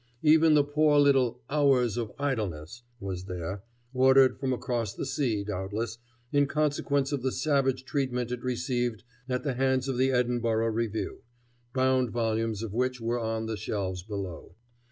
[0.23, 3.61] Even the poor little "Hours of Idleness" was there,
[3.93, 5.99] ordered from across the sea, doubtless,
[6.31, 11.21] in consequence of the savage treatment it received at the hands of the Edinburgh Review,
[11.71, 14.55] bound volumes of which were on the shelves below.